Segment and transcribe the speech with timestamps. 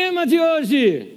[0.00, 1.08] Tema de hoje: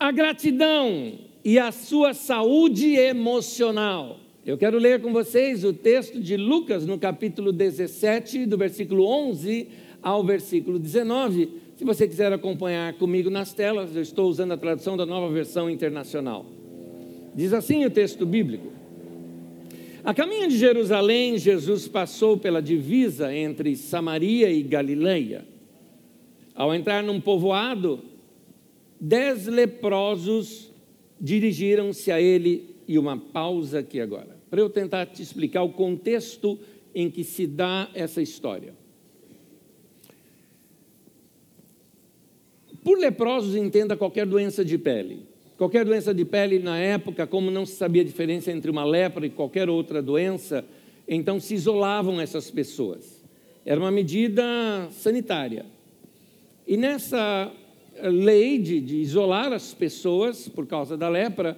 [0.00, 4.20] a gratidão e a sua saúde emocional.
[4.46, 9.68] Eu quero ler com vocês o texto de Lucas no capítulo 17, do versículo 11
[10.02, 11.50] ao versículo 19.
[11.76, 15.68] Se você quiser acompanhar comigo nas telas, eu estou usando a tradução da nova versão
[15.68, 16.46] internacional.
[17.34, 18.72] Diz assim o texto bíblico:
[20.02, 25.44] A caminho de Jerusalém, Jesus passou pela divisa entre Samaria e Galileia.
[26.54, 28.11] Ao entrar num povoado,
[29.04, 30.72] dez leprosos
[31.20, 36.58] dirigiram-se a ele, e uma pausa aqui agora, para eu tentar te explicar o contexto
[36.94, 38.74] em que se dá essa história.
[42.84, 45.26] Por leprosos, entenda qualquer doença de pele.
[45.56, 49.24] Qualquer doença de pele na época, como não se sabia a diferença entre uma lepra
[49.26, 50.64] e qualquer outra doença,
[51.06, 53.22] então se isolavam essas pessoas.
[53.64, 54.42] Era uma medida
[54.90, 55.64] sanitária.
[56.66, 57.52] E nessa
[58.08, 61.56] lei de, de isolar as pessoas por causa da lepra,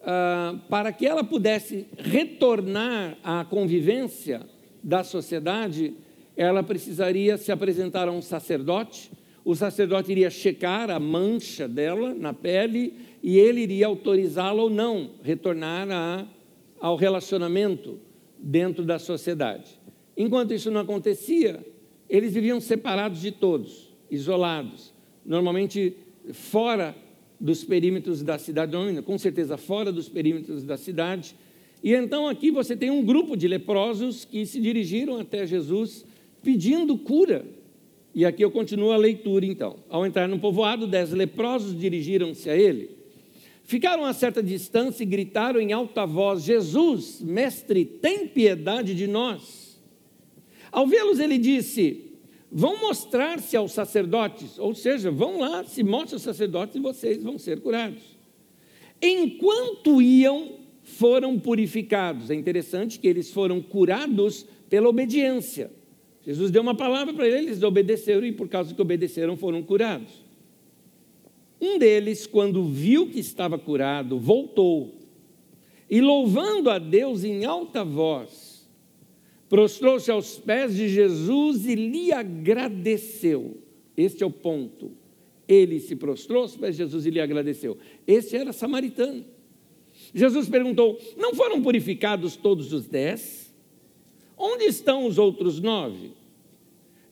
[0.00, 4.42] uh, para que ela pudesse retornar à convivência
[4.82, 5.94] da sociedade,
[6.36, 9.10] ela precisaria se apresentar a um sacerdote.
[9.44, 15.10] O sacerdote iria checar a mancha dela na pele e ele iria autorizá-la ou não
[15.22, 16.26] retornar a,
[16.80, 17.98] ao relacionamento
[18.38, 19.78] dentro da sociedade.
[20.16, 21.64] Enquanto isso não acontecia,
[22.08, 24.94] eles viviam separados de todos, isolados,
[25.28, 25.94] normalmente
[26.32, 26.96] fora
[27.38, 31.36] dos perímetros da cidade, com certeza fora dos perímetros da cidade.
[31.84, 36.04] E então aqui você tem um grupo de leprosos que se dirigiram até Jesus
[36.42, 37.44] pedindo cura.
[38.12, 39.76] E aqui eu continuo a leitura então.
[39.88, 42.98] Ao entrar no povoado, dez leprosos dirigiram-se a ele
[43.68, 49.78] Ficaram a certa distância e gritaram em alta voz: Jesus, mestre, tem piedade de nós.
[50.72, 52.07] Ao vê-los, ele disse:
[52.50, 57.38] Vão mostrar-se aos sacerdotes, ou seja, vão lá, se mostrem aos sacerdotes e vocês vão
[57.38, 58.02] ser curados.
[59.02, 62.30] Enquanto iam, foram purificados.
[62.30, 65.70] É interessante que eles foram curados pela obediência.
[66.24, 70.24] Jesus deu uma palavra para eles, eles obedeceram e por causa que obedeceram foram curados.
[71.60, 74.94] Um deles, quando viu que estava curado, voltou
[75.90, 78.47] e, louvando a Deus em alta voz,
[79.48, 83.56] prostrou-se aos pés de Jesus e lhe agradeceu.
[83.96, 84.92] Este é o ponto.
[85.46, 87.78] Ele se prostrou aos pés de Jesus e lhe agradeceu.
[88.06, 89.24] Este era samaritano.
[90.14, 93.52] Jesus perguntou: Não foram purificados todos os dez?
[94.36, 96.12] Onde estão os outros nove?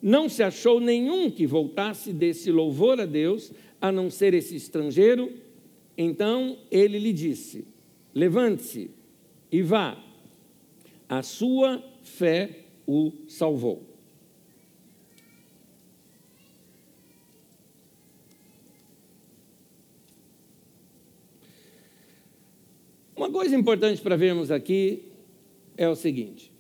[0.01, 5.33] Não se achou nenhum que voltasse desse louvor a Deus a não ser esse estrangeiro.
[5.97, 7.67] Então ele lhe disse:
[8.15, 8.91] Levante-se
[9.51, 9.99] e vá,
[11.09, 13.97] a sua fé o salvou.
[23.17, 25.03] Uma coisa importante para vermos aqui
[25.77, 26.53] é o seguinte: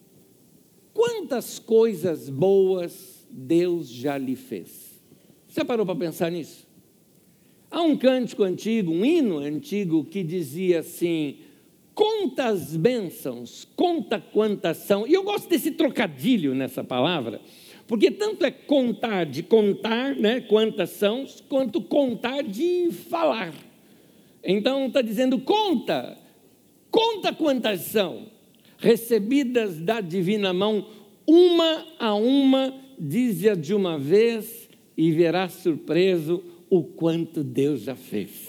[0.93, 5.01] quantas coisas boas Deus já lhe fez?
[5.47, 6.67] Você parou para pensar nisso?
[7.71, 11.39] Há um cântico antigo, um hino antigo que dizia assim:
[11.97, 15.07] conta as bênçãos, conta quantas são.
[15.09, 17.41] E eu gosto desse trocadilho nessa palavra,
[17.89, 23.55] porque tanto é contar de contar, né, quantas são, quanto contar de falar.
[24.45, 26.19] Então está dizendo: conta,
[26.91, 28.27] conta quantas são,
[28.77, 30.87] recebidas da divina mão,
[31.27, 34.69] uma a uma, dize-a de uma vez,
[34.99, 38.47] e verás surpreso o quanto Deus já fez.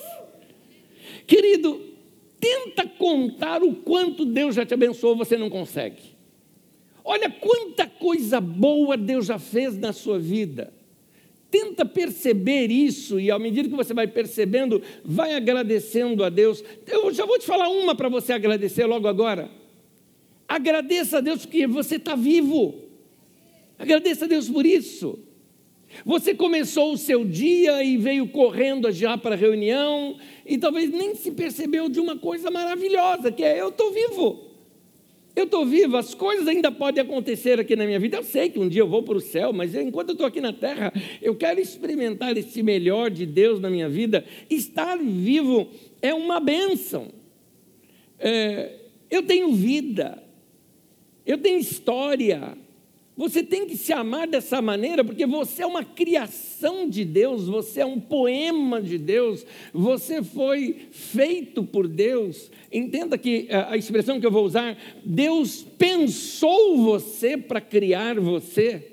[1.25, 1.86] Querido,
[2.39, 6.17] tenta contar o quanto Deus já te abençoou, você não consegue.
[7.03, 10.73] Olha quanta coisa boa Deus já fez na sua vida.
[11.49, 16.61] Tenta perceber isso e, à medida que você vai percebendo, vai agradecendo a Deus.
[16.85, 19.49] Eu já vou te falar uma para você agradecer logo agora.
[20.47, 22.75] Agradeça a Deus porque você está vivo.
[23.79, 25.19] Agradeça a Deus por isso.
[26.05, 31.15] Você começou o seu dia e veio correndo já para a reunião e talvez nem
[31.15, 34.47] se percebeu de uma coisa maravilhosa, que é eu estou vivo.
[35.35, 38.17] Eu estou vivo, as coisas ainda podem acontecer aqui na minha vida.
[38.17, 40.41] Eu sei que um dia eu vou para o céu, mas enquanto eu estou aqui
[40.41, 40.91] na terra,
[41.21, 44.25] eu quero experimentar esse melhor de Deus na minha vida.
[44.49, 45.67] Estar vivo
[46.01, 47.09] é uma bênção.
[48.17, 48.77] É,
[49.11, 50.23] eu tenho vida,
[51.23, 52.57] eu tenho história,
[53.17, 57.81] você tem que se amar dessa maneira, porque você é uma criação de Deus, você
[57.81, 59.43] é um poema de Deus,
[59.73, 62.51] você foi feito por Deus.
[62.71, 68.91] Entenda que a expressão que eu vou usar, Deus pensou você para criar você.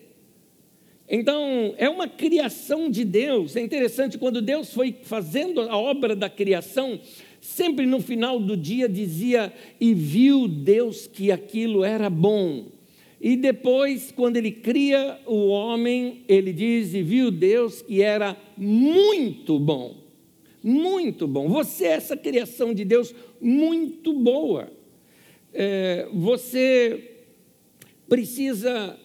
[1.06, 3.56] Então, é uma criação de Deus.
[3.56, 6.99] É interessante, quando Deus foi fazendo a obra da criação,
[7.43, 12.74] sempre no final do dia dizia: E viu Deus que aquilo era bom.
[13.25, 19.59] E depois, quando ele cria o homem, ele diz: E viu Deus que era muito
[19.59, 19.97] bom.
[20.62, 21.49] Muito bom.
[21.49, 24.71] Você é essa criação de Deus muito boa.
[25.55, 27.12] É, você
[28.06, 29.00] precisa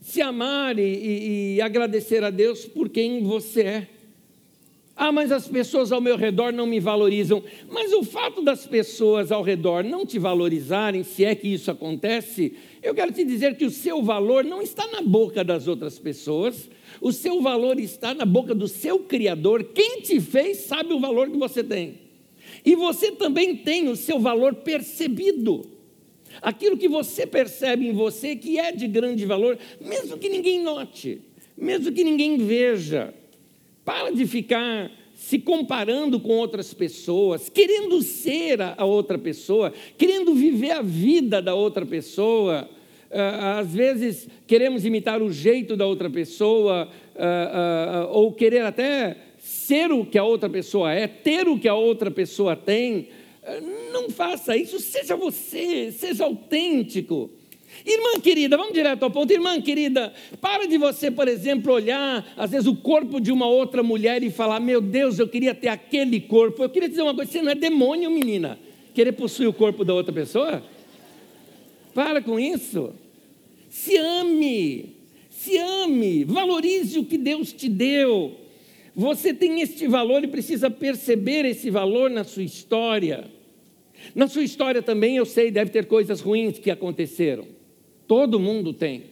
[0.00, 3.88] se amar e, e, e agradecer a Deus por quem você é.
[5.00, 7.40] Ah, mas as pessoas ao meu redor não me valorizam.
[7.70, 12.52] Mas o fato das pessoas ao redor não te valorizarem, se é que isso acontece,
[12.82, 16.68] eu quero te dizer que o seu valor não está na boca das outras pessoas,
[17.00, 19.64] o seu valor está na boca do seu Criador.
[19.74, 21.98] Quem te fez sabe o valor que você tem.
[22.64, 25.64] E você também tem o seu valor percebido
[26.40, 31.20] aquilo que você percebe em você que é de grande valor, mesmo que ninguém note,
[31.56, 33.14] mesmo que ninguém veja.
[33.84, 40.70] Para de ficar se comparando com outras pessoas, querendo ser a outra pessoa, querendo viver
[40.70, 42.70] a vida da outra pessoa.
[43.10, 49.16] Ah, às vezes queremos imitar o jeito da outra pessoa, ah, ah, ou querer até
[49.38, 53.08] ser o que a outra pessoa é, ter o que a outra pessoa tem.
[53.92, 57.28] Não faça isso, seja você, seja autêntico.
[57.84, 59.32] Irmã querida, vamos direto ao ponto.
[59.32, 63.82] Irmã querida, para de você, por exemplo, olhar às vezes o corpo de uma outra
[63.82, 66.62] mulher e falar: Meu Deus, eu queria ter aquele corpo.
[66.62, 68.58] Eu queria dizer uma coisa: você não é demônio, menina,
[68.94, 70.62] querer possuir o corpo da outra pessoa?
[71.94, 72.92] Para com isso.
[73.68, 74.96] Se ame,
[75.30, 78.34] se ame, valorize o que Deus te deu.
[78.94, 83.30] Você tem este valor e precisa perceber esse valor na sua história.
[84.14, 87.57] Na sua história também, eu sei, deve ter coisas ruins que aconteceram.
[88.08, 89.04] Todo mundo tem.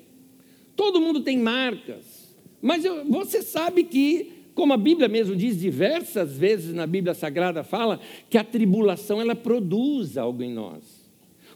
[0.75, 2.34] Todo mundo tem marcas.
[2.60, 7.62] Mas eu, você sabe que, como a Bíblia mesmo diz diversas vezes na Bíblia Sagrada,
[7.62, 8.00] fala
[8.31, 11.06] que a tribulação ela produz algo em nós.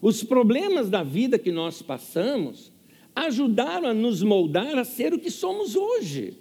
[0.03, 2.71] Os problemas da vida que nós passamos
[3.17, 6.35] ajudaram a nos moldar a ser o que somos hoje.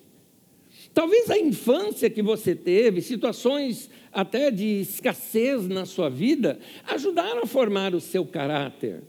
[0.94, 7.48] Talvez a infância que você teve, situações até de escassez na sua vida, ajudaram a
[7.48, 9.04] formar o seu caráter.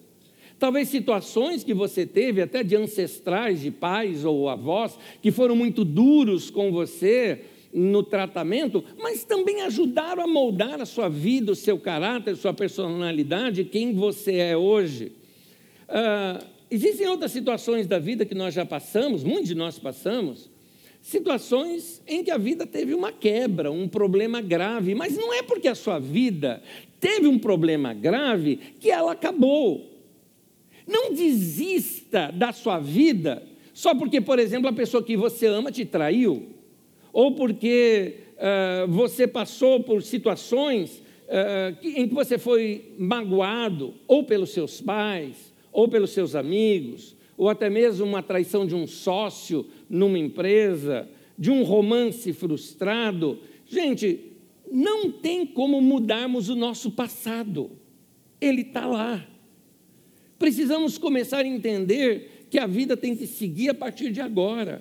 [0.60, 5.86] Talvez situações que você teve, até de ancestrais, de pais ou avós, que foram muito
[5.86, 11.78] duros com você no tratamento, mas também ajudaram a moldar a sua vida, o seu
[11.78, 15.12] caráter, a sua personalidade, quem você é hoje.
[15.88, 20.50] Ah, existem outras situações da vida que nós já passamos, muitos de nós passamos,
[21.00, 25.68] situações em que a vida teve uma quebra, um problema grave, mas não é porque
[25.68, 26.62] a sua vida
[27.00, 29.88] teve um problema grave que ela acabou.
[30.86, 33.42] Não desista da sua vida
[33.80, 36.48] só porque, por exemplo, a pessoa que você ama te traiu,
[37.12, 44.50] ou porque uh, você passou por situações uh, em que você foi magoado, ou pelos
[44.50, 50.18] seus pais, ou pelos seus amigos, ou até mesmo uma traição de um sócio numa
[50.18, 53.38] empresa, de um romance frustrado.
[53.66, 54.20] Gente,
[54.70, 57.70] não tem como mudarmos o nosso passado,
[58.38, 59.26] ele está lá.
[60.40, 64.80] Precisamos começar a entender que a vida tem que seguir a partir de agora.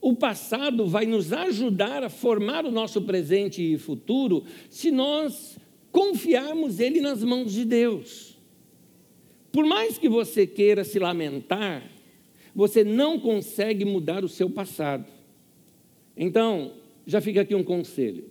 [0.00, 5.58] O passado vai nos ajudar a formar o nosso presente e futuro se nós
[5.90, 8.38] confiarmos ele nas mãos de Deus.
[9.50, 11.82] Por mais que você queira se lamentar,
[12.54, 15.06] você não consegue mudar o seu passado.
[16.16, 18.30] Então, já fica aqui um conselho.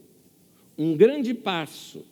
[0.78, 2.06] Um grande passo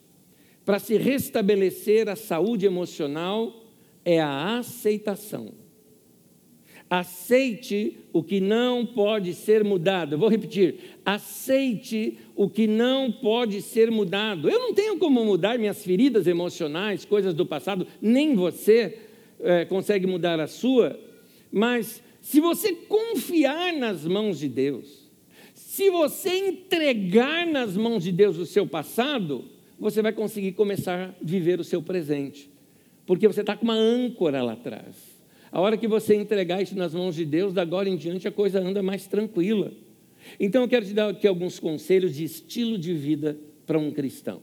[0.66, 3.63] para se restabelecer a saúde emocional
[4.06, 5.54] é a aceitação.
[6.90, 10.14] Aceite o que não pode ser mudado.
[10.14, 14.50] Eu vou repetir: aceite o que não pode ser mudado.
[14.50, 19.00] Eu não tenho como mudar minhas feridas emocionais, coisas do passado, nem você
[19.40, 21.00] é, consegue mudar a sua,
[21.52, 25.12] mas se você confiar nas mãos de Deus,
[25.54, 29.46] se você entregar nas mãos de Deus o seu passado,
[29.80, 32.50] você vai conseguir começar a viver o seu presente,
[33.06, 34.96] porque você está com uma âncora lá atrás.
[35.52, 38.32] A hora que você entregar isso nas mãos de Deus, da agora em diante a
[38.32, 39.72] coisa anda mais tranquila.
[40.40, 44.42] Então eu quero te dar aqui alguns conselhos de estilo de vida para um cristão.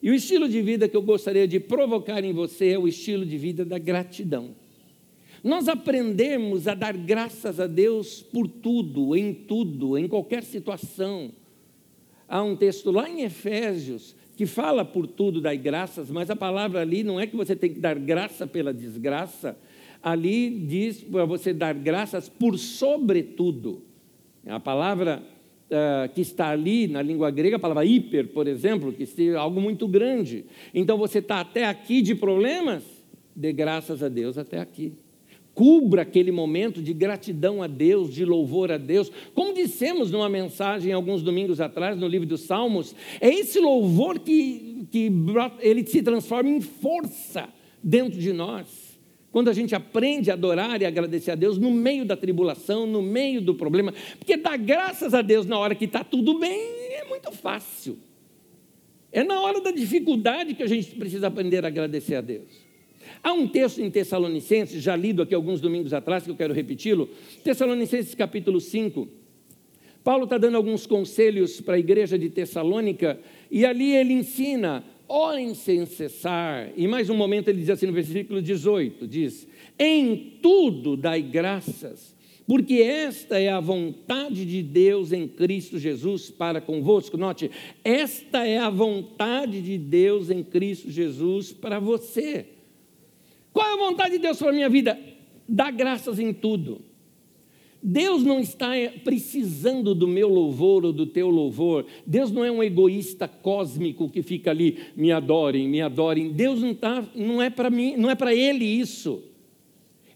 [0.00, 3.26] E o estilo de vida que eu gostaria de provocar em você é o estilo
[3.26, 4.54] de vida da gratidão.
[5.42, 11.32] Nós aprendemos a dar graças a Deus por tudo, em tudo, em qualquer situação.
[12.28, 16.80] Há um texto lá em Efésios que fala por tudo das graças, mas a palavra
[16.80, 19.58] ali não é que você tem que dar graça pela desgraça.
[20.00, 23.82] ali diz para você dar graças por sobretudo.
[24.46, 25.20] A palavra
[25.68, 29.60] uh, que está ali na língua grega, a palavra hiper, por exemplo, que é algo
[29.60, 30.44] muito grande.
[30.72, 32.84] Então você está até aqui de problemas,
[33.34, 34.92] dê graças a Deus até aqui.
[35.58, 39.10] Cubra aquele momento de gratidão a Deus, de louvor a Deus.
[39.34, 44.86] Como dissemos numa mensagem alguns domingos atrás, no livro dos Salmos, é esse louvor que,
[44.88, 45.10] que
[45.58, 47.48] ele se transforma em força
[47.82, 48.96] dentro de nós.
[49.32, 53.02] Quando a gente aprende a adorar e agradecer a Deus no meio da tribulação, no
[53.02, 56.60] meio do problema, porque dar graças a Deus na hora que está tudo bem
[56.92, 57.98] é muito fácil.
[59.10, 62.67] É na hora da dificuldade que a gente precisa aprender a agradecer a Deus.
[63.22, 67.08] Há um texto em Tessalonicenses, já lido aqui alguns domingos atrás, que eu quero repeti-lo.
[67.42, 69.08] Tessalonicenses capítulo 5.
[70.04, 73.20] Paulo está dando alguns conselhos para a igreja de Tessalônica,
[73.50, 76.70] e ali ele ensina orem sem cessar.
[76.76, 79.46] E mais um momento ele diz assim no versículo 18: diz:
[79.78, 82.14] Em tudo dai graças,
[82.46, 87.16] porque esta é a vontade de Deus em Cristo Jesus para convosco.
[87.16, 87.50] Note,
[87.82, 92.57] esta é a vontade de Deus em Cristo Jesus para você.
[93.52, 94.98] Qual é a vontade de Deus para a minha vida?
[95.48, 96.82] Dá graças em tudo.
[97.82, 98.70] Deus não está
[99.04, 101.86] precisando do meu louvor ou do teu louvor.
[102.06, 106.32] Deus não é um egoísta cósmico que fica ali, me adorem, me adorem.
[106.32, 109.22] Deus não, tá, não é para mim, não é para ele isso.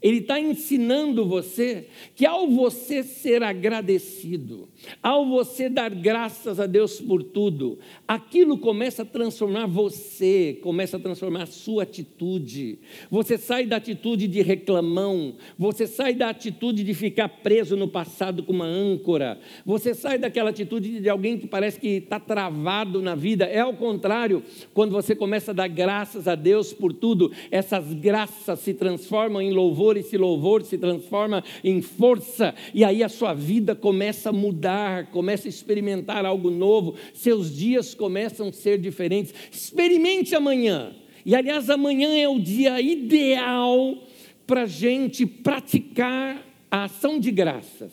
[0.03, 4.69] Ele está ensinando você que ao você ser agradecido,
[5.01, 11.01] ao você dar graças a Deus por tudo, aquilo começa a transformar você, começa a
[11.01, 12.81] transformar a sua atitude.
[13.11, 18.43] Você sai da atitude de reclamão, você sai da atitude de ficar preso no passado
[18.43, 23.15] com uma âncora, você sai daquela atitude de alguém que parece que está travado na
[23.15, 23.45] vida.
[23.45, 24.43] É ao contrário,
[24.75, 29.53] quando você começa a dar graças a Deus por tudo, essas graças se transformam em
[29.53, 34.33] louvor louvor, esse louvor se transforma em força, e aí a sua vida começa a
[34.33, 39.35] mudar, começa a experimentar algo novo, seus dias começam a ser diferentes.
[39.51, 40.95] Experimente amanhã,
[41.25, 44.03] e aliás, amanhã é o dia ideal
[44.47, 47.93] para a gente praticar a ação de graças.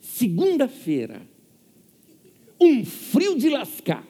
[0.00, 1.22] Segunda-feira,
[2.60, 4.06] um frio de lascar.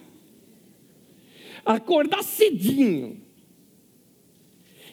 [1.65, 3.21] Acordar cedinho,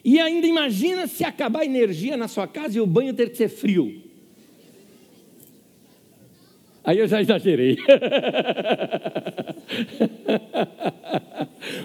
[0.03, 3.37] e ainda imagina se acabar a energia na sua casa e o banho ter que
[3.37, 4.03] ser frio.
[6.83, 7.77] Aí eu já exagerei.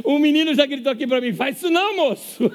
[0.03, 2.51] o menino já gritou aqui para mim: faz isso não, moço.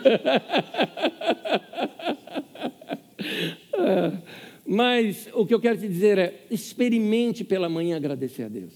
[4.68, 8.74] Mas o que eu quero te dizer é: experimente pela manhã agradecer a Deus.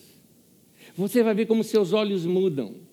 [0.96, 2.87] Você vai ver como seus olhos mudam.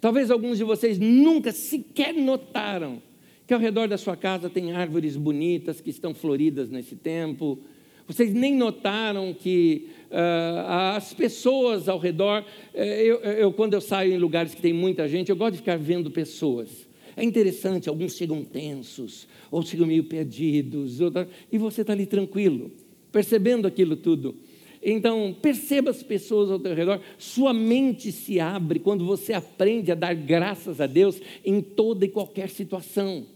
[0.00, 3.02] Talvez alguns de vocês nunca sequer notaram
[3.46, 7.58] que ao redor da sua casa tem árvores bonitas que estão floridas nesse tempo.
[8.06, 12.44] Vocês nem notaram que uh, as pessoas ao redor.
[12.72, 15.58] Uh, eu, eu, quando eu saio em lugares que tem muita gente, eu gosto de
[15.58, 16.88] ficar vendo pessoas.
[17.16, 22.70] É interessante, alguns chegam tensos, ou chegam meio perdidos, outra, e você está ali tranquilo,
[23.12, 24.36] percebendo aquilo tudo.
[24.82, 29.94] Então, perceba as pessoas ao teu redor, sua mente se abre quando você aprende a
[29.94, 33.26] dar graças a Deus em toda e qualquer situação.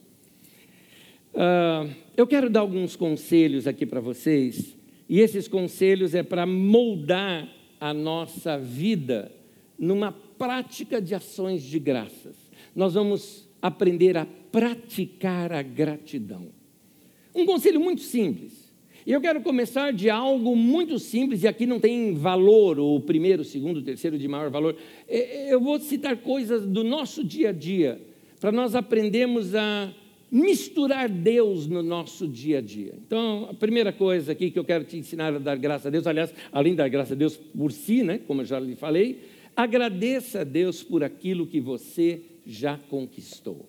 [1.34, 4.74] Uh, eu quero dar alguns conselhos aqui para vocês,
[5.06, 7.46] e esses conselhos é para moldar
[7.78, 9.30] a nossa vida
[9.78, 12.36] numa prática de ações de graças.
[12.74, 16.48] Nós vamos aprender a praticar a gratidão.
[17.34, 18.63] Um conselho muito simples.
[19.06, 23.42] E eu quero começar de algo muito simples, e aqui não tem valor, o primeiro,
[23.42, 24.76] o segundo, o terceiro de maior valor.
[25.06, 28.00] É, é, eu vou citar coisas do nosso dia a dia,
[28.40, 29.92] para nós aprendermos a
[30.32, 32.94] misturar Deus no nosso dia a dia.
[33.06, 36.06] Então, a primeira coisa aqui que eu quero te ensinar a dar graça a Deus,
[36.06, 39.20] aliás, além da graça a Deus por si, né, como eu já lhe falei,
[39.54, 43.68] agradeça a Deus por aquilo que você já conquistou.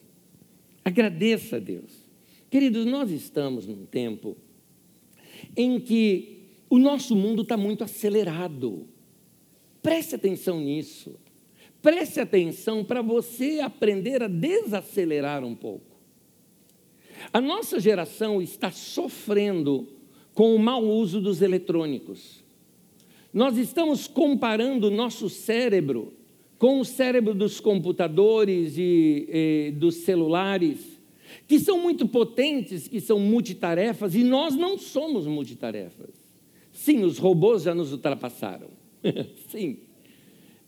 [0.83, 2.05] Agradeça a Deus.
[2.49, 4.37] Queridos, nós estamos num tempo
[5.55, 6.35] em que
[6.69, 8.88] o nosso mundo está muito acelerado.
[9.81, 11.15] Preste atenção nisso.
[11.81, 15.95] Preste atenção para você aprender a desacelerar um pouco.
[17.31, 19.88] A nossa geração está sofrendo
[20.33, 22.43] com o mau uso dos eletrônicos.
[23.33, 26.13] Nós estamos comparando o nosso cérebro
[26.57, 30.94] com o cérebro dos computadores e, e dos celulares
[31.48, 36.10] que são muito potentes, que são multitarefas, e nós não somos multitarefas.
[36.72, 38.70] Sim, os robôs já nos ultrapassaram.
[39.50, 39.77] Sim.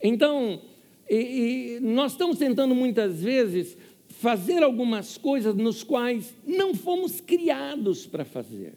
[0.01, 0.61] Então,
[1.09, 8.05] e, e nós estamos tentando muitas vezes fazer algumas coisas nos quais não fomos criados
[8.05, 8.73] para fazer.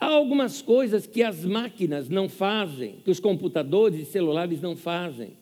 [0.00, 5.36] Há algumas coisas que as máquinas não fazem, que os computadores e celulares não fazem.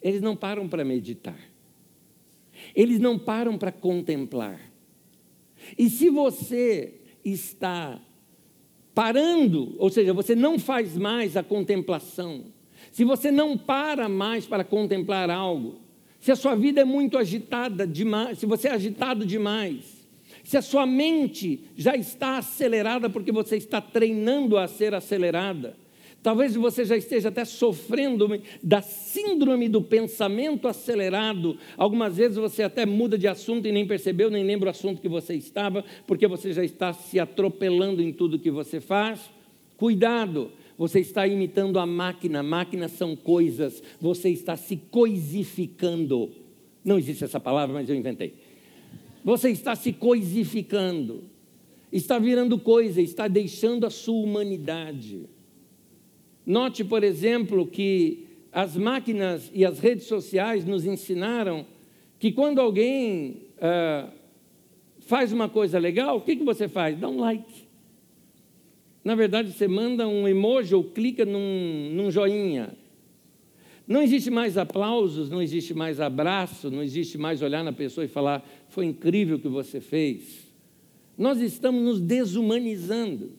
[0.00, 1.38] Eles não param para meditar.
[2.74, 4.60] Eles não param para contemplar.
[5.78, 6.94] E se você
[7.24, 8.00] está
[8.94, 12.44] parando, ou seja, você não faz mais a contemplação,
[12.92, 15.80] se você não para mais para contemplar algo,
[16.18, 20.06] se a sua vida é muito agitada demais, se você é agitado demais,
[20.42, 25.76] se a sua mente já está acelerada porque você está treinando a ser acelerada,
[26.26, 28.28] talvez você já esteja até sofrendo
[28.60, 31.56] da síndrome do pensamento acelerado.
[31.76, 35.08] Algumas vezes você até muda de assunto e nem percebeu, nem lembra o assunto que
[35.08, 39.20] você estava, porque você já está se atropelando em tudo que você faz.
[39.76, 46.32] Cuidado, você está imitando a máquina, máquinas são coisas, você está se coisificando.
[46.84, 48.34] Não existe essa palavra, mas eu inventei.
[49.22, 51.22] Você está se coisificando,
[51.92, 55.35] está virando coisa, está deixando a sua humanidade.
[56.46, 61.66] Note, por exemplo, que as máquinas e as redes sociais nos ensinaram
[62.20, 64.08] que quando alguém ah,
[65.00, 66.98] faz uma coisa legal, o que, que você faz?
[66.98, 67.66] Dá um like.
[69.04, 72.76] Na verdade, você manda um emoji ou clica num, num joinha.
[73.86, 78.08] Não existe mais aplausos, não existe mais abraço, não existe mais olhar na pessoa e
[78.08, 80.46] falar: foi incrível o que você fez.
[81.16, 83.30] Nós estamos nos desumanizando.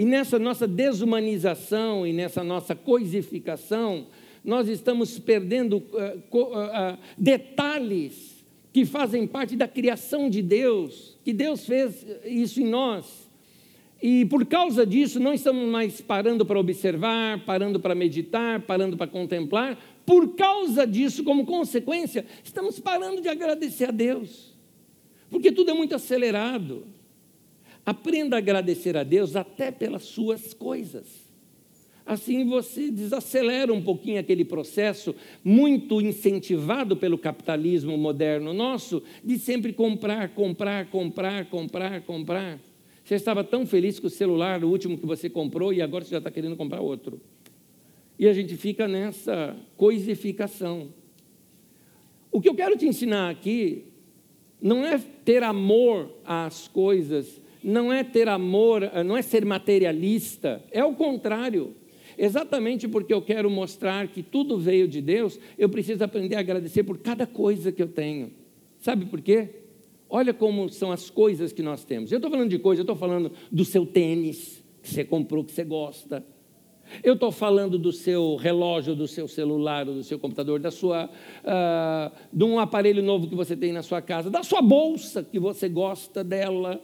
[0.00, 4.06] E nessa nossa desumanização e nessa nossa coisificação,
[4.42, 8.42] nós estamos perdendo uh, uh, uh, detalhes
[8.72, 13.28] que fazem parte da criação de Deus, que Deus fez isso em nós.
[14.00, 19.06] E por causa disso, não estamos mais parando para observar, parando para meditar, parando para
[19.06, 19.78] contemplar.
[20.06, 24.50] Por causa disso, como consequência, estamos parando de agradecer a Deus
[25.30, 26.84] porque tudo é muito acelerado.
[27.84, 31.30] Aprenda a agradecer a Deus até pelas suas coisas.
[32.04, 35.14] Assim você desacelera um pouquinho aquele processo
[35.44, 42.58] muito incentivado pelo capitalismo moderno nosso de sempre comprar, comprar, comprar, comprar, comprar.
[43.04, 46.10] Você estava tão feliz com o celular, o último que você comprou, e agora você
[46.10, 47.20] já está querendo comprar outro.
[48.18, 50.88] E a gente fica nessa coisificação.
[52.30, 53.84] O que eu quero te ensinar aqui
[54.60, 60.84] não é ter amor às coisas, não é ter amor, não é ser materialista, é
[60.84, 61.74] o contrário.
[62.18, 66.82] Exatamente porque eu quero mostrar que tudo veio de Deus, eu preciso aprender a agradecer
[66.82, 68.30] por cada coisa que eu tenho.
[68.78, 69.48] Sabe por quê?
[70.08, 72.10] Olha como são as coisas que nós temos.
[72.10, 75.52] Eu estou falando de coisa, eu estou falando do seu tênis, que você comprou, que
[75.52, 76.24] você gosta.
[77.02, 82.16] Eu estou falando do seu relógio, do seu celular, do seu computador, da sua, uh,
[82.32, 85.68] de um aparelho novo que você tem na sua casa, da sua bolsa que você
[85.68, 86.82] gosta dela,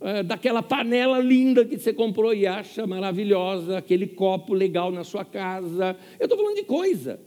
[0.00, 5.24] uh, daquela panela linda que você comprou e acha maravilhosa, aquele copo legal na sua
[5.24, 5.96] casa.
[6.18, 7.20] Eu estou falando de coisa.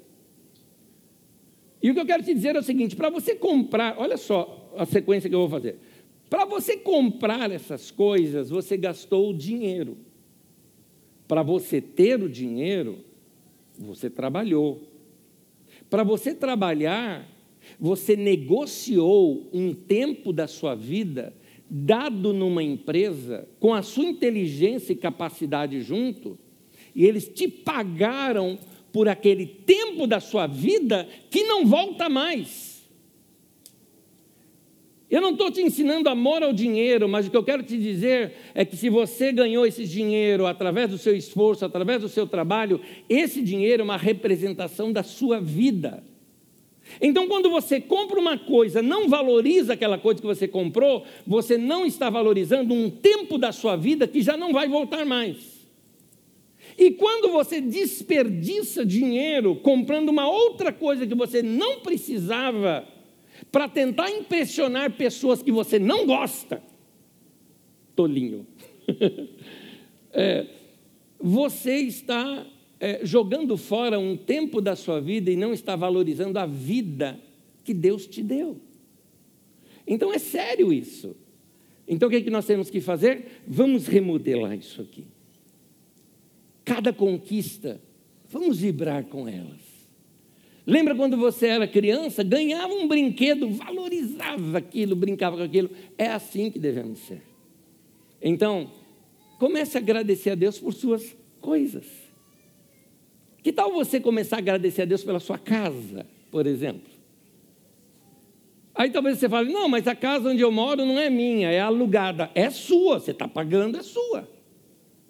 [1.82, 4.72] E o que eu quero te dizer é o seguinte: para você comprar, olha só
[4.78, 5.78] a sequência que eu vou fazer.
[6.30, 9.98] Para você comprar essas coisas, você gastou dinheiro.
[11.28, 13.00] Para você ter o dinheiro,
[13.78, 14.82] você trabalhou.
[15.90, 17.28] Para você trabalhar,
[17.80, 21.34] você negociou um tempo da sua vida
[21.74, 26.38] dado numa empresa com a sua inteligência e capacidade junto,
[26.94, 28.60] e eles te pagaram
[28.92, 32.82] por aquele tempo da sua vida que não volta mais.
[35.10, 38.34] Eu não estou te ensinando amor ao dinheiro, mas o que eu quero te dizer
[38.54, 42.82] é que se você ganhou esse dinheiro através do seu esforço, através do seu trabalho,
[43.08, 46.04] esse dinheiro é uma representação da sua vida.
[47.00, 51.86] Então, quando você compra uma coisa, não valoriza aquela coisa que você comprou, você não
[51.86, 55.62] está valorizando um tempo da sua vida que já não vai voltar mais.
[56.78, 62.88] E quando você desperdiça dinheiro comprando uma outra coisa que você não precisava,
[63.52, 66.62] para tentar impressionar pessoas que você não gosta,
[67.96, 68.46] tolinho,
[70.12, 70.46] é,
[71.20, 72.46] você está
[72.82, 77.20] é, jogando fora um tempo da sua vida e não está valorizando a vida
[77.64, 78.60] que Deus te deu.
[79.86, 81.16] Então é sério isso.
[81.88, 83.44] Então o que, é que nós temos que fazer?
[83.48, 85.06] Vamos remodelar isso aqui.
[86.66, 87.80] Cada conquista,
[88.28, 89.62] vamos vibrar com elas.
[90.66, 95.70] Lembra quando você era criança, ganhava um brinquedo, valorizava aquilo, brincava com aquilo?
[96.00, 97.22] É assim que devemos ser.
[98.20, 98.72] Então,
[99.38, 102.01] comece a agradecer a Deus por suas coisas.
[103.44, 106.92] Que tal você começar a agradecer a Deus pela sua casa, por exemplo?
[108.74, 111.60] Aí talvez você fale: não, mas a casa onde eu moro não é minha, é
[111.60, 112.30] alugada.
[112.36, 114.28] É sua, você está pagando, é sua.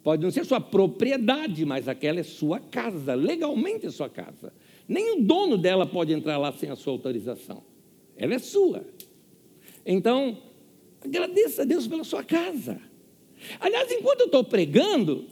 [0.03, 4.51] Pode não ser sua propriedade, mas aquela é sua casa, legalmente é sua casa.
[4.87, 7.63] Nem o dono dela pode entrar lá sem a sua autorização.
[8.17, 8.83] Ela é sua.
[9.85, 10.37] Então,
[11.03, 12.81] agradeça a Deus pela sua casa.
[13.59, 15.25] Aliás, enquanto eu estou pregando,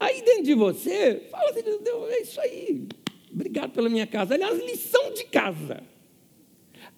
[0.00, 2.88] aí dentro de você, fala assim, Deus, é isso aí.
[3.32, 4.34] Obrigado pela minha casa.
[4.34, 5.82] Aliás, lição de casa.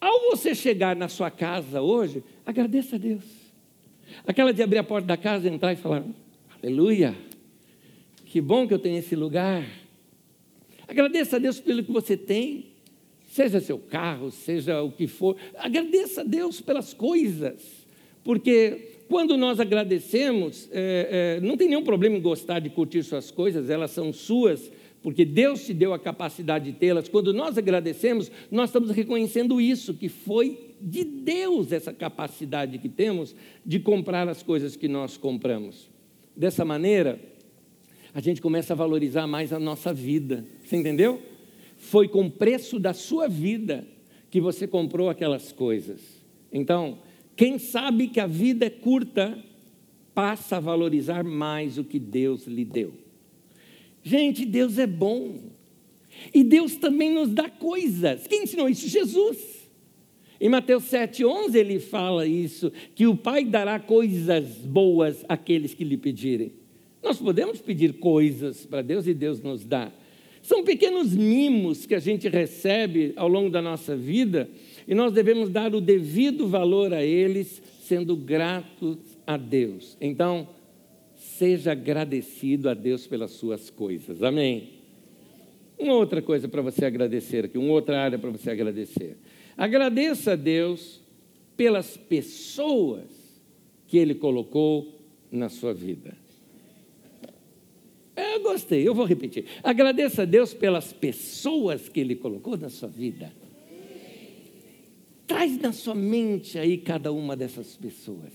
[0.00, 3.22] Ao você chegar na sua casa hoje, agradeça a Deus.
[4.26, 6.04] Aquela de abrir a porta da casa, entrar e falar:
[6.62, 7.14] Aleluia,
[8.24, 9.64] que bom que eu tenho esse lugar.
[10.88, 12.72] Agradeça a Deus pelo que você tem,
[13.28, 15.36] seja seu carro, seja o que for.
[15.56, 17.86] Agradeça a Deus pelas coisas,
[18.24, 23.30] porque quando nós agradecemos, é, é, não tem nenhum problema em gostar de curtir suas
[23.30, 24.72] coisas, elas são suas,
[25.02, 27.10] porque Deus te deu a capacidade de tê-las.
[27.10, 33.36] Quando nós agradecemos, nós estamos reconhecendo isso, que foi de Deus essa capacidade que temos
[33.66, 35.90] de comprar as coisas que nós compramos.
[36.34, 37.20] Dessa maneira,
[38.14, 40.42] a gente começa a valorizar mais a nossa vida.
[40.64, 41.20] Você entendeu?
[41.76, 43.86] Foi com o preço da sua vida
[44.30, 46.00] que você comprou aquelas coisas.
[46.50, 46.96] Então,
[47.36, 49.38] quem sabe que a vida é curta,
[50.14, 52.92] passa a valorizar mais o que Deus lhe deu.
[54.02, 55.38] Gente, Deus é bom.
[56.34, 58.26] E Deus também nos dá coisas.
[58.26, 58.88] Quem ensinou isso?
[58.88, 59.62] Jesus.
[60.40, 65.96] Em Mateus 7,11 ele fala isso: que o Pai dará coisas boas àqueles que lhe
[65.96, 66.52] pedirem.
[67.02, 69.92] Nós podemos pedir coisas para Deus e Deus nos dá.
[70.42, 74.50] São pequenos mimos que a gente recebe ao longo da nossa vida
[74.86, 79.96] e nós devemos dar o devido valor a eles, sendo gratos a Deus.
[80.00, 80.48] Então,
[81.16, 84.22] seja agradecido a Deus pelas suas coisas.
[84.22, 84.70] Amém.
[85.78, 89.16] Uma outra coisa para você agradecer aqui, uma outra área para você agradecer.
[89.56, 91.00] Agradeça a Deus
[91.56, 93.10] pelas pessoas
[93.86, 96.16] que Ele colocou na sua vida.
[98.14, 99.46] É, eu gostei, eu vou repetir.
[99.62, 103.32] Agradeça a Deus pelas pessoas que Ele colocou na sua vida.
[105.32, 108.34] Traz na sua mente aí cada uma dessas pessoas.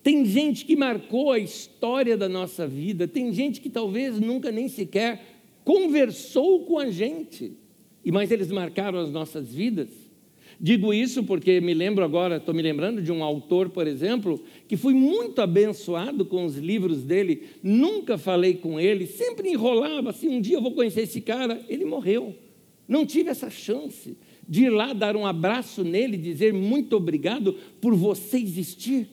[0.00, 4.68] Tem gente que marcou a história da nossa vida, tem gente que talvez nunca nem
[4.68, 5.20] sequer
[5.64, 7.54] conversou com a gente,
[8.04, 9.88] e mas eles marcaram as nossas vidas.
[10.60, 14.76] Digo isso porque me lembro agora, estou me lembrando de um autor, por exemplo, que
[14.76, 20.40] fui muito abençoado com os livros dele, nunca falei com ele, sempre enrolava assim, um
[20.40, 22.36] dia eu vou conhecer esse cara, ele morreu.
[22.86, 24.16] Não tive essa chance
[24.48, 29.08] de ir lá dar um abraço nele, dizer muito obrigado por você existir.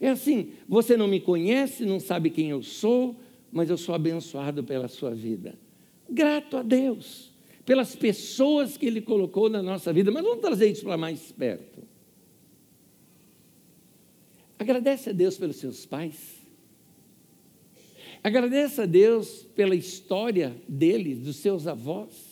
[0.00, 3.16] É assim: você não me conhece, não sabe quem eu sou,
[3.50, 5.54] mas eu sou abençoado pela sua vida.
[6.08, 7.32] Grato a Deus
[7.64, 11.82] pelas pessoas que Ele colocou na nossa vida, mas vamos trazer isso para mais perto.
[14.58, 16.42] Agradece a Deus pelos seus pais.
[18.22, 22.31] Agradeça a Deus pela história deles, dos seus avós.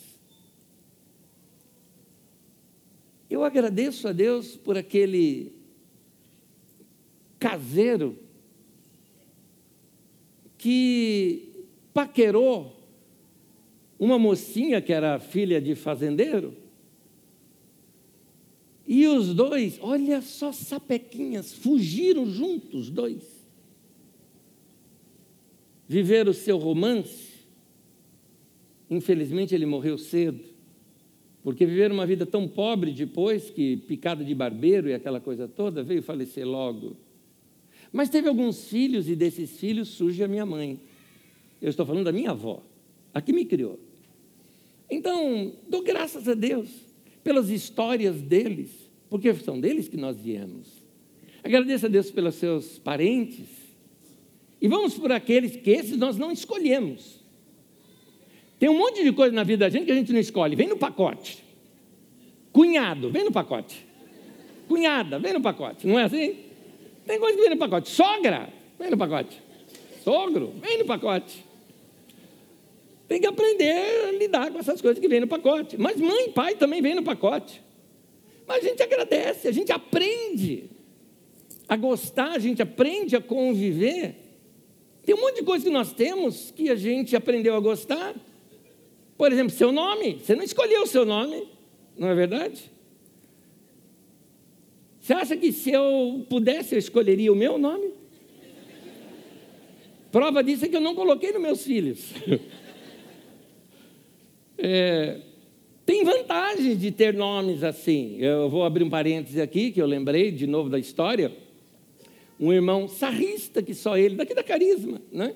[3.31, 5.53] Eu agradeço a Deus por aquele
[7.39, 8.19] caseiro
[10.57, 12.75] que paquerou
[13.97, 16.57] uma mocinha que era filha de fazendeiro.
[18.85, 23.47] E os dois, olha só, sapequinhas, fugiram juntos, dois.
[25.87, 27.31] Viveram o seu romance.
[28.89, 30.50] Infelizmente ele morreu cedo,
[31.43, 35.81] porque viveram uma vida tão pobre depois que, picada de barbeiro e aquela coisa toda,
[35.83, 36.95] veio falecer logo.
[37.91, 40.79] Mas teve alguns filhos e desses filhos surge a minha mãe.
[41.61, 42.63] Eu estou falando da minha avó,
[43.13, 43.79] a que me criou.
[44.89, 46.69] Então, dou graças a Deus
[47.23, 48.69] pelas histórias deles,
[49.09, 50.67] porque são deles que nós viemos.
[51.43, 53.47] Agradeço a Deus pelos seus parentes.
[54.61, 57.20] E vamos por aqueles que esses nós não escolhemos.
[58.61, 60.67] Tem um monte de coisa na vida da gente que a gente não escolhe, vem
[60.67, 61.43] no pacote.
[62.51, 63.83] Cunhado, vem no pacote.
[64.67, 66.37] Cunhada, vem no pacote, não é assim?
[67.07, 67.89] Tem coisa que vem no pacote.
[67.89, 69.41] Sogra, vem no pacote.
[70.03, 71.43] Sogro, vem no pacote.
[73.07, 75.75] Tem que aprender a lidar com essas coisas que vêm no pacote.
[75.79, 77.63] Mas mãe e pai também vem no pacote.
[78.45, 80.69] Mas a gente agradece, a gente aprende
[81.67, 84.17] a gostar, a gente aprende a conviver.
[85.03, 88.13] Tem um monte de coisa que nós temos que a gente aprendeu a gostar.
[89.21, 90.15] Por exemplo, seu nome.
[90.15, 91.47] Você não escolheu o seu nome,
[91.95, 92.71] não é verdade?
[94.99, 97.91] Você acha que se eu pudesse, eu escolheria o meu nome?
[100.11, 102.11] Prova disso é que eu não coloquei nos meus filhos.
[104.63, 105.19] É,
[105.87, 108.17] Tem vantagem de ter nomes assim.
[108.19, 111.31] Eu vou abrir um parêntese aqui, que eu lembrei de novo da história.
[112.39, 115.35] Um irmão sarrista, que só ele, daqui da Carisma, né?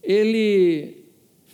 [0.00, 1.01] Ele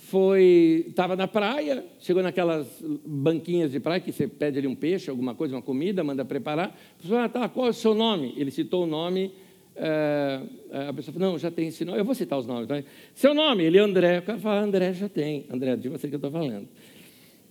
[0.09, 2.67] foi, estava na praia, chegou naquelas
[3.05, 6.69] banquinhas de praia que você pede ali um peixe, alguma coisa, uma comida, manda preparar.
[6.69, 8.33] A pessoa, ah, tá, qual é o seu nome?
[8.39, 9.31] Ele citou o nome,
[9.77, 10.41] é,
[10.89, 12.67] a pessoa falou, não, já tem esse nome, eu vou citar os nomes.
[12.67, 12.83] Tá?
[13.15, 13.65] Seu nome?
[13.65, 14.21] Ele, André.
[14.21, 15.45] O cara fala, André, já tem.
[15.51, 16.67] André, de você que eu estou falando.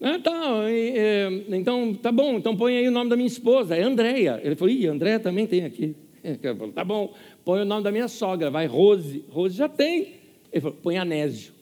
[0.02, 3.84] Ah, tá, é, então, tá bom, então põe aí o nome da minha esposa, é
[3.84, 4.42] Andréia.
[4.44, 5.96] Ele falou, ih, Andréia também tem aqui.
[6.24, 7.14] Ele falou, tá bom,
[7.46, 9.24] põe o nome da minha sogra, vai, Rose.
[9.30, 10.16] Rose já tem.
[10.52, 11.57] Ele falou, põe Anésio.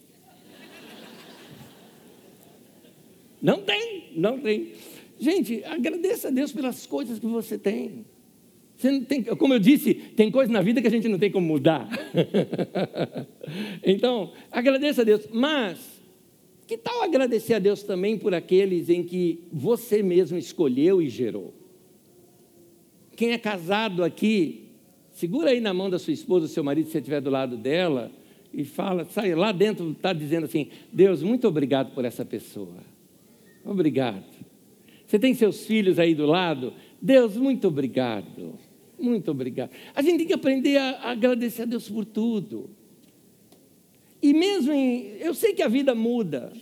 [3.45, 4.71] Não tem, não tem.
[5.19, 8.03] Gente, agradeça a Deus pelas coisas que você tem.
[8.75, 11.45] Você tem como eu disse, tem coisas na vida que a gente não tem como
[11.45, 11.87] mudar.
[13.85, 15.27] então, agradeça a Deus.
[15.31, 15.77] Mas,
[16.65, 21.53] que tal agradecer a Deus também por aqueles em que você mesmo escolheu e gerou?
[23.15, 24.69] Quem é casado aqui,
[25.11, 27.57] segura aí na mão da sua esposa, do seu marido, se você estiver do lado
[27.57, 28.11] dela,
[28.51, 32.94] e fala, sai lá dentro, está dizendo assim: Deus, muito obrigado por essa pessoa.
[33.65, 34.23] Obrigado.
[35.05, 36.73] Você tem seus filhos aí do lado?
[37.01, 38.57] Deus, muito obrigado.
[38.97, 39.71] Muito obrigado.
[39.93, 42.69] A gente tem que aprender a agradecer a Deus por tudo.
[44.21, 45.17] E mesmo em.
[45.19, 46.53] Eu sei que a vida muda.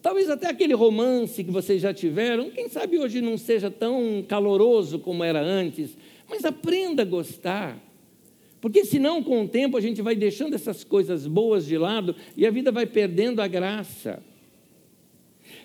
[0.00, 5.00] Talvez até aquele romance que vocês já tiveram, quem sabe hoje não seja tão caloroso
[5.00, 5.96] como era antes,
[6.28, 7.76] mas aprenda a gostar.
[8.60, 12.46] Porque senão, com o tempo, a gente vai deixando essas coisas boas de lado e
[12.46, 14.22] a vida vai perdendo a graça.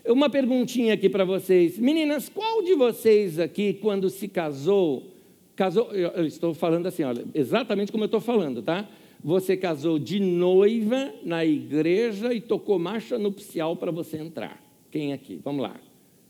[0.06, 1.78] Uma perguntinha aqui para vocês.
[1.78, 5.12] Meninas, qual de vocês aqui, quando se casou,
[5.56, 8.90] casou, eu estou falando assim, olha, exatamente como eu estou falando, tá?
[9.24, 14.60] Você casou de noiva na igreja e tocou marcha nupcial para você entrar.
[14.90, 15.40] Quem aqui?
[15.44, 15.80] Vamos lá.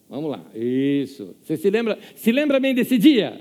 [0.10, 0.46] Vamos lá.
[0.54, 1.34] Isso.
[1.42, 1.98] Você se lembra?
[2.16, 3.40] Se lembra bem desse dia?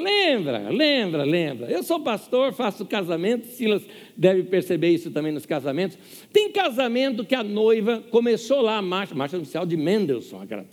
[0.00, 1.70] Lembra, lembra, lembra.
[1.70, 3.82] Eu sou pastor, faço casamento, Silas
[4.16, 5.98] deve perceber isso também nos casamentos.
[6.32, 10.64] Tem casamento que a noiva começou lá a marcha, marcha oficial de Mendelssohn, aquela.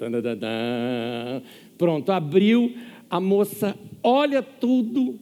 [1.77, 2.73] Pronto, abriu,
[3.09, 5.19] a moça olha tudo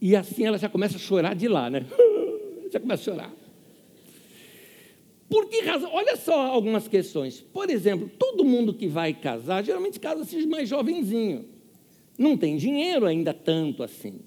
[0.00, 1.84] e assim ela já começa a chorar de lá, né?
[2.70, 3.32] Já começa a chorar.
[5.26, 5.88] Por que razão?
[5.90, 7.40] Olha só algumas questões.
[7.40, 11.46] Por exemplo, todo mundo que vai casar, geralmente casa-se mais jovenzinho
[12.18, 14.20] não tem dinheiro ainda tanto assim.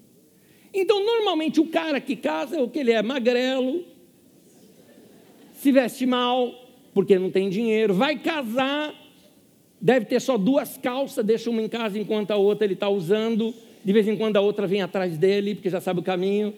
[0.72, 3.84] Então, normalmente, o cara que casa é o que ele é magrelo,
[5.52, 6.50] se veste mal,
[6.94, 8.94] porque não tem dinheiro, vai casar,
[9.78, 13.54] deve ter só duas calças, deixa uma em casa enquanto a outra ele está usando,
[13.84, 16.54] de vez em quando a outra vem atrás dele, porque já sabe o caminho.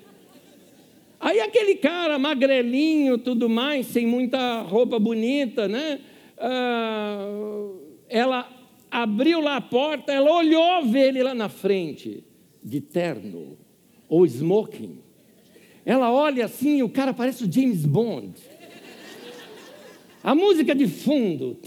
[1.18, 6.00] Aí aquele cara magrelinho, tudo mais, sem muita roupa bonita, né?
[6.38, 7.26] Ah,
[8.08, 8.53] ela
[8.94, 12.22] abriu lá a porta, ela olhou ver ele lá na frente,
[12.62, 13.58] de terno
[14.08, 15.00] ou smoking.
[15.84, 18.40] Ela olha assim, o cara parece o James Bond.
[20.22, 21.58] A música de fundo.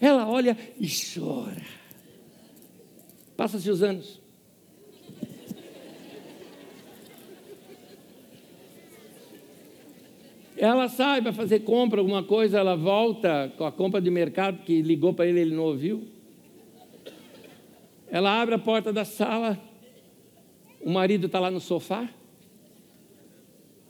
[0.00, 1.62] Ela olha e chora.
[3.36, 4.21] Passa-se os anos.
[10.62, 14.80] Ela sai para fazer compra, alguma coisa, ela volta com a compra de mercado que
[14.80, 16.06] ligou para ele, ele não ouviu.
[18.08, 19.60] Ela abre a porta da sala,
[20.80, 22.08] o marido está lá no sofá,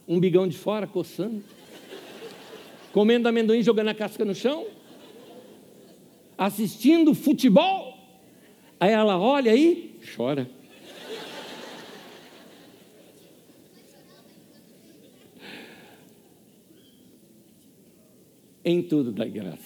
[0.08, 1.44] um bigão de fora, coçando,
[2.90, 4.64] comendo amendoim, jogando a casca no chão,
[6.38, 7.98] assistindo futebol.
[8.80, 10.48] Aí ela olha aí, chora.
[18.64, 19.59] Em tudo dá graça.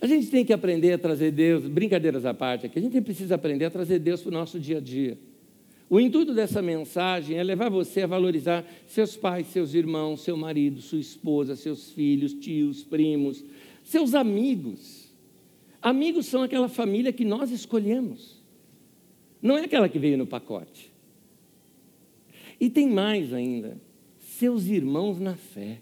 [0.00, 3.36] A gente tem que aprender a trazer Deus, brincadeiras à parte, que a gente precisa
[3.36, 5.16] aprender a trazer Deus para o nosso dia a dia.
[5.88, 10.80] O intuito dessa mensagem é levar você a valorizar seus pais, seus irmãos, seu marido,
[10.80, 13.44] sua esposa, seus filhos, tios, primos,
[13.84, 15.12] seus amigos.
[15.80, 18.42] Amigos são aquela família que nós escolhemos,
[19.40, 20.90] não é aquela que veio no pacote.
[22.58, 23.76] E tem mais ainda
[24.42, 25.78] seus irmãos na fé.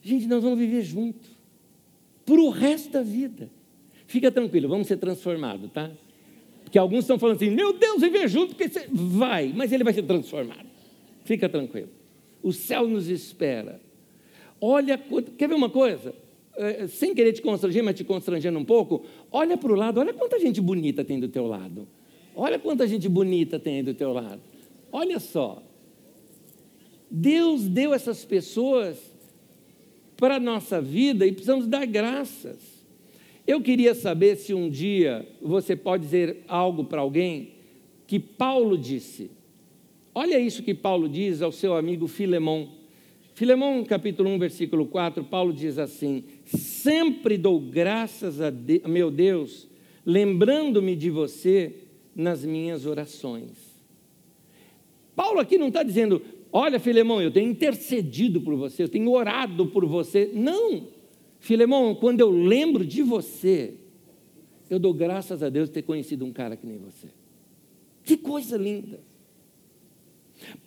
[0.00, 1.28] Gente, nós vamos viver juntos
[2.24, 3.50] para o resto da vida.
[4.06, 5.90] Fica tranquilo, vamos ser transformados, tá?
[6.62, 8.86] Porque alguns estão falando assim: meu Deus, viver junto, porque você...
[8.92, 10.68] vai, mas ele vai ser transformado.
[11.24, 11.88] Fica tranquilo.
[12.40, 13.80] O céu nos espera.
[14.60, 14.96] Olha,
[15.36, 16.14] quer ver uma coisa?
[16.56, 20.12] É, sem querer te constranger, mas te constrangendo um pouco, olha para o lado, olha
[20.12, 21.88] quanta gente bonita tem do teu lado.
[22.36, 24.40] Olha quanta gente bonita tem do teu lado.
[24.92, 25.69] Olha só.
[27.10, 28.98] Deus deu essas pessoas
[30.16, 32.58] para a nossa vida e precisamos dar graças.
[33.46, 37.54] Eu queria saber se um dia você pode dizer algo para alguém
[38.06, 39.30] que Paulo disse.
[40.14, 42.68] Olha isso que Paulo diz ao seu amigo Filemão.
[43.34, 49.66] Filemão, capítulo 1, versículo 4, Paulo diz assim: Sempre dou graças a de meu Deus,
[50.04, 51.74] lembrando-me de você
[52.14, 53.52] nas minhas orações.
[55.16, 59.66] Paulo aqui não está dizendo, Olha, Filemão, eu tenho intercedido por você, eu tenho orado
[59.66, 60.30] por você.
[60.34, 60.88] Não,
[61.38, 63.74] Filemão, quando eu lembro de você,
[64.68, 67.08] eu dou graças a Deus de ter conhecido um cara que nem você.
[68.02, 69.00] Que coisa linda.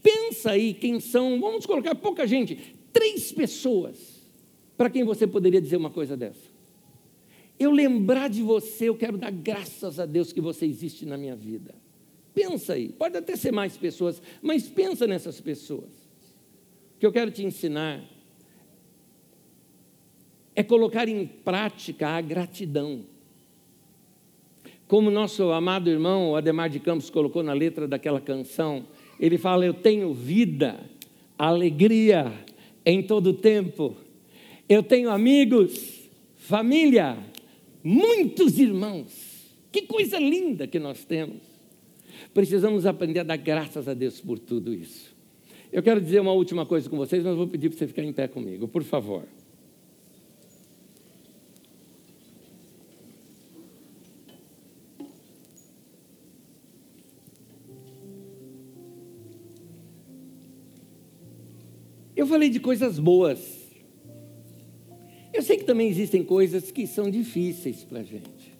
[0.01, 4.29] Pensa aí quem são, vamos colocar pouca gente, três pessoas
[4.77, 6.53] para quem você poderia dizer uma coisa dessa.
[7.59, 11.35] Eu lembrar de você, eu quero dar graças a Deus que você existe na minha
[11.35, 11.75] vida.
[12.33, 15.91] Pensa aí, pode até ser mais pessoas, mas pensa nessas pessoas.
[16.95, 18.03] O que eu quero te ensinar
[20.55, 23.05] é colocar em prática a gratidão.
[24.87, 28.85] Como nosso amado irmão Ademar de Campos colocou na letra daquela canção,
[29.19, 30.79] ele fala: Eu tenho vida,
[31.37, 32.31] alegria
[32.85, 33.95] em todo o tempo,
[34.67, 37.17] eu tenho amigos, família,
[37.83, 39.33] muitos irmãos.
[39.71, 41.52] Que coisa linda que nós temos.
[42.33, 45.15] Precisamos aprender a dar graças a Deus por tudo isso.
[45.71, 48.11] Eu quero dizer uma última coisa com vocês, mas vou pedir para você ficar em
[48.11, 49.23] pé comigo, por favor.
[62.15, 63.63] Eu falei de coisas boas.
[65.31, 68.52] Eu sei que também existem coisas que são difíceis para a gente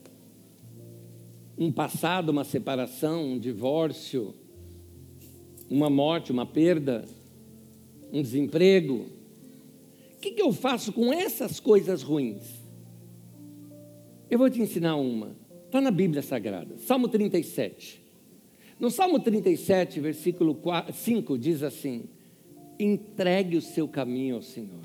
[1.58, 4.34] um passado, uma separação, um divórcio,
[5.70, 7.06] uma morte, uma perda,
[8.12, 9.06] um desemprego.
[10.16, 12.64] O que, que eu faço com essas coisas ruins?
[14.30, 15.36] Eu vou te ensinar uma.
[15.66, 18.02] Está na Bíblia Sagrada, Salmo 37.
[18.80, 22.06] No Salmo 37, versículo 4, 5, diz assim:
[22.80, 24.84] entregue o seu caminho ao Senhor,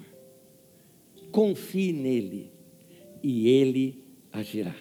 [1.30, 2.50] confie nele,
[3.22, 4.74] e ele agirá.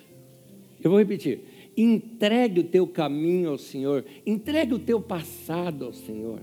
[0.84, 1.42] Eu vou repetir:
[1.78, 6.42] Entregue o teu caminho ao Senhor, entregue o teu passado ao Senhor,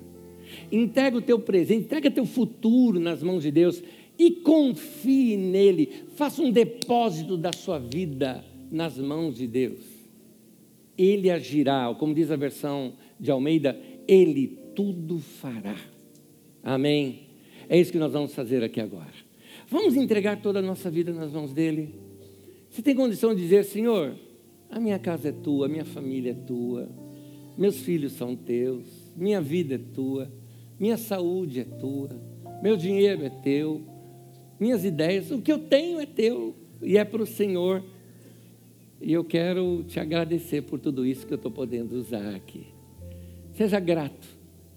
[0.71, 3.83] entregue o teu presente, entregue o teu futuro nas mãos de Deus
[4.17, 5.91] e confie nele.
[6.15, 9.81] Faça um depósito da sua vida nas mãos de Deus.
[10.97, 15.77] Ele agirá, como diz a versão de Almeida, ele tudo fará.
[16.63, 17.21] Amém?
[17.69, 19.13] É isso que nós vamos fazer aqui agora.
[19.69, 21.95] Vamos entregar toda a nossa vida nas mãos dele.
[22.71, 24.15] Você tem condição de dizer, Senhor,
[24.75, 26.89] a minha casa é tua, a minha família é tua,
[27.57, 28.85] meus filhos são teus,
[29.17, 30.29] minha vida é tua,
[30.81, 32.11] minha saúde é tua,
[32.61, 33.83] meu dinheiro é teu,
[34.59, 37.85] minhas ideias, o que eu tenho é teu e é para o Senhor.
[39.01, 42.67] E eu quero te agradecer por tudo isso que eu estou podendo usar aqui.
[43.53, 44.27] Seja grato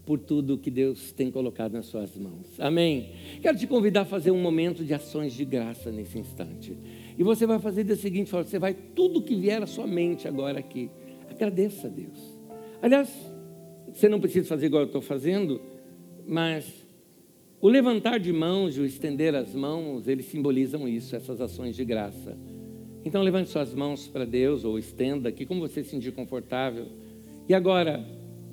[0.05, 2.59] por tudo que Deus tem colocado nas suas mãos.
[2.59, 3.13] Amém?
[3.41, 6.77] Quero te convidar a fazer um momento de ações de graça nesse instante.
[7.17, 10.27] E você vai fazer da seguinte forma: você vai, tudo que vier à sua mente
[10.27, 10.89] agora aqui,
[11.29, 12.37] agradeça a Deus.
[12.81, 13.09] Aliás,
[13.91, 15.59] você não precisa fazer igual eu estou fazendo,
[16.27, 16.85] mas
[17.59, 21.83] o levantar de mãos e o estender as mãos, eles simbolizam isso, essas ações de
[21.83, 22.37] graça.
[23.03, 26.87] Então levante suas mãos para Deus ou estenda aqui, como você se sentir confortável.
[27.49, 28.05] E agora,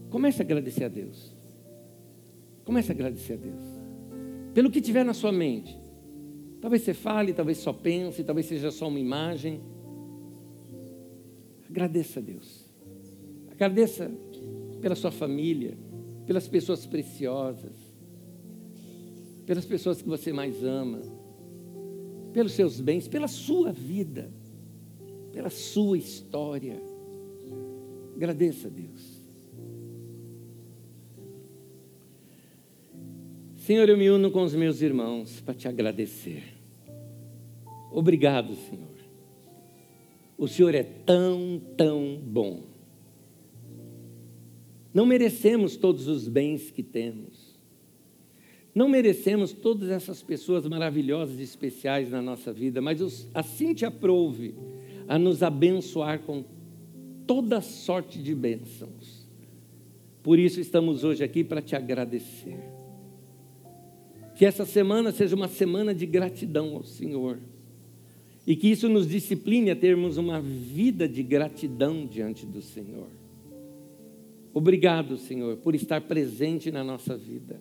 [0.08, 1.34] comece a agradecer a Deus.
[2.64, 3.60] Comece a agradecer a Deus.
[4.54, 5.83] Pelo que tiver na sua mente.
[6.64, 9.60] Talvez você fale, talvez só pense, talvez seja só uma imagem.
[11.68, 12.64] Agradeça a Deus.
[13.50, 14.10] Agradeça
[14.80, 15.76] pela sua família,
[16.24, 17.76] pelas pessoas preciosas,
[19.44, 21.02] pelas pessoas que você mais ama,
[22.32, 24.32] pelos seus bens, pela sua vida,
[25.34, 26.80] pela sua história.
[28.16, 29.22] Agradeça a Deus.
[33.54, 36.53] Senhor, eu me uno com os meus irmãos para te agradecer.
[37.94, 38.88] Obrigado, Senhor.
[40.36, 42.64] O Senhor é tão, tão bom.
[44.92, 47.54] Não merecemos todos os bens que temos.
[48.74, 54.56] Não merecemos todas essas pessoas maravilhosas e especiais na nossa vida, mas assim te aprouve
[55.06, 56.44] a nos abençoar com
[57.24, 59.28] toda sorte de bênçãos.
[60.20, 62.58] Por isso estamos hoje aqui para te agradecer.
[64.34, 67.38] Que essa semana seja uma semana de gratidão ao Senhor
[68.46, 73.08] e que isso nos discipline a termos uma vida de gratidão diante do Senhor.
[74.52, 77.60] Obrigado, Senhor, por estar presente na nossa vida.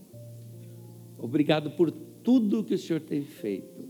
[1.18, 3.84] Obrigado por tudo que o Senhor tem feito.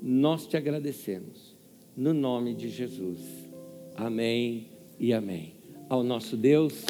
[0.00, 1.56] Nós te agradecemos,
[1.96, 3.20] no nome de Jesus.
[3.96, 5.54] Amém e amém.
[5.88, 6.84] Ao nosso Deus.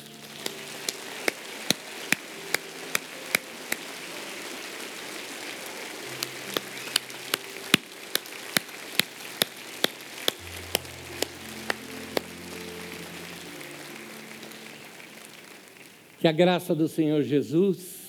[16.25, 18.09] Que a graça do Senhor Jesus,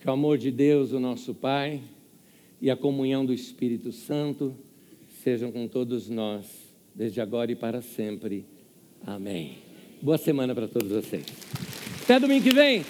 [0.00, 1.82] que o amor de Deus, o nosso Pai,
[2.58, 4.56] e a comunhão do Espírito Santo
[5.22, 6.46] sejam com todos nós,
[6.94, 8.46] desde agora e para sempre.
[9.04, 9.58] Amém.
[10.00, 11.26] Boa semana para todos vocês.
[12.02, 12.82] Até domingo que vem.